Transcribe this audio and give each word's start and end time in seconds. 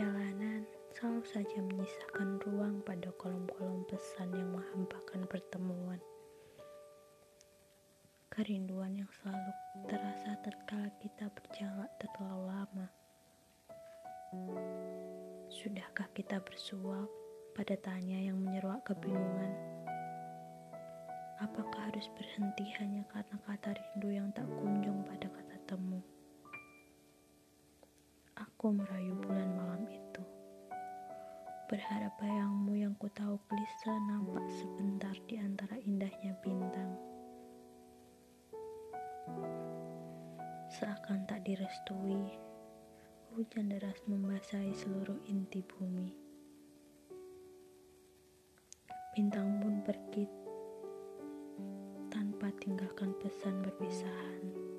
Perjalanan 0.00 0.64
selalu 0.96 1.24
saja 1.28 1.60
menyisakan 1.60 2.40
ruang 2.40 2.80
pada 2.88 3.12
kolom-kolom 3.20 3.84
pesan 3.84 4.32
yang 4.32 4.48
menghampakan 4.48 5.28
pertemuan. 5.28 6.00
Kerinduan 8.32 8.96
yang 8.96 9.10
selalu 9.20 9.52
terasa 9.92 10.40
tatkala 10.40 10.88
kita 11.04 11.28
berjalan 11.28 11.90
terlalu 12.00 12.48
lama. 12.48 12.86
Sudahkah 15.52 16.08
kita 16.16 16.40
bersuap 16.48 17.04
pada 17.52 17.76
tanya 17.84 18.24
yang 18.24 18.40
menyeruak 18.40 18.80
kebingungan? 18.88 19.52
Apakah 21.44 21.92
harus 21.92 22.08
berhenti 22.16 22.64
hanya 22.80 23.04
karena 23.12 23.36
kata 23.44 23.76
rindu 23.76 24.16
yang 24.16 24.32
tak 24.32 24.48
kunjung 24.48 25.04
pada 25.04 25.28
kata 25.28 25.56
temu? 25.68 26.00
Aku 28.40 28.72
merayu 28.72 29.12
bulan 29.20 29.52
malam. 29.52 29.69
Berharap 31.70 32.18
bayangmu 32.18 32.82
yang 32.82 32.98
ku 32.98 33.06
tahu 33.14 33.38
gelisah 33.46 33.94
nampak 34.10 34.42
sebentar 34.58 35.14
di 35.30 35.38
antara 35.38 35.78
indahnya 35.86 36.34
bintang. 36.42 36.98
Seakan 40.66 41.30
tak 41.30 41.46
direstui, 41.46 42.34
hujan 43.30 43.70
deras 43.70 44.02
membasahi 44.10 44.74
seluruh 44.74 45.22
inti 45.30 45.62
bumi. 45.62 46.10
Bintang 49.14 49.62
pun 49.62 49.78
pergi 49.86 50.26
tanpa 52.10 52.50
tinggalkan 52.58 53.14
pesan 53.22 53.62
berpisahan. 53.62 54.69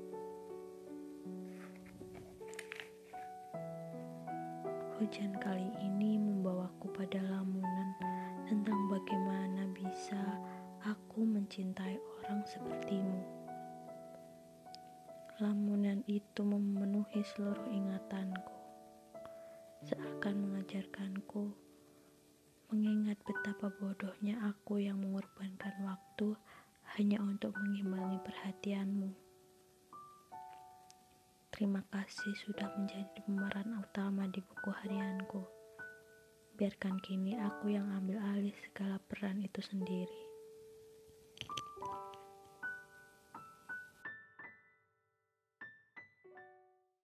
Hujan 5.01 5.33
kali 5.41 5.65
ini 5.81 6.21
membawaku 6.21 6.85
pada 6.93 7.17
lamunan 7.25 7.89
tentang 8.45 8.85
bagaimana 8.85 9.65
bisa 9.73 10.37
aku 10.85 11.25
mencintai 11.25 11.97
orang 11.97 12.45
sepertimu. 12.45 13.25
Lamunan 15.41 16.05
itu 16.05 16.45
memenuhi 16.45 17.25
seluruh 17.33 17.65
ingatanku, 17.73 18.53
seakan 19.89 20.37
mengajarkanku 20.37 21.49
mengingat 22.69 23.17
betapa 23.25 23.73
bodohnya 23.81 24.37
aku 24.53 24.85
yang 24.85 25.01
mengorbankan 25.01 25.81
waktu 25.81 26.37
hanya 26.93 27.17
untuk 27.25 27.57
mengimbangi 27.57 28.21
perhatianmu. 28.21 29.30
Terima 31.61 31.85
kasih 31.93 32.33
sudah 32.41 32.73
menjadi 32.73 33.21
pemeran 33.21 33.77
utama 33.77 34.25
di 34.33 34.41
buku 34.41 34.73
harianku. 34.81 35.45
Biarkan 36.57 36.97
kini 37.05 37.37
aku 37.37 37.69
yang 37.69 37.85
ambil 38.01 38.17
alih 38.33 38.57
segala 38.65 38.97
peran 39.05 39.45
itu 39.45 39.61
sendiri. 39.61 40.30